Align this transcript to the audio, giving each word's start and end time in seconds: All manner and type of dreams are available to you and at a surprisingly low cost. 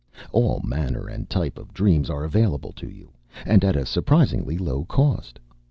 All 0.31 0.61
manner 0.63 1.07
and 1.07 1.29
type 1.29 1.59
of 1.59 1.75
dreams 1.75 2.09
are 2.09 2.23
available 2.23 2.71
to 2.71 2.89
you 2.89 3.11
and 3.45 3.63
at 3.63 3.75
a 3.75 3.85
surprisingly 3.85 4.57
low 4.57 4.83
cost. 4.85 5.37